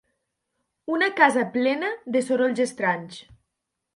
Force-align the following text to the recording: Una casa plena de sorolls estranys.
Una 0.93 1.09
casa 1.19 1.43
plena 1.59 1.91
de 2.17 2.23
sorolls 2.29 2.65
estranys. 2.65 3.21